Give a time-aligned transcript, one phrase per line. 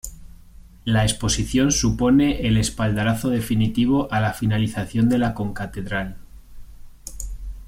[0.83, 6.17] La exposición supone el espaldarazo definitivo a la finalización de la Concatedral.